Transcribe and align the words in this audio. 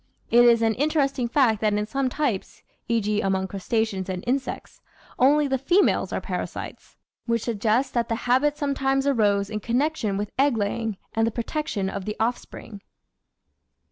It 0.31 0.45
is 0.45 0.63
an 0.63 0.73
interesting 0.73 1.27
fact 1.27 1.61
that 1.61 1.75
in 1.75 1.85
some 1.85 2.09
types, 2.09 2.63
e.g., 2.87 3.21
among 3.21 3.47
crustaceans 3.47 4.09
and 4.09 4.23
insects, 4.25 4.81
only 5.19 5.47
the 5.47 5.59
females 5.59 6.11
are 6.11 6.19
parasites, 6.19 6.97
which 7.27 7.43
suggests 7.43 7.91
that 7.91 8.09
the 8.09 8.15
habit 8.25 8.57
sometimes 8.57 9.05
arose 9.05 9.51
in 9.51 9.59
connection 9.59 10.17
with 10.17 10.31
egg 10.39 10.57
laying 10.57 10.97
and 11.13 11.27
the 11.27 11.31
protection 11.31 11.87
of 11.87 12.05
the 12.05 12.15
offspring. 12.19 12.81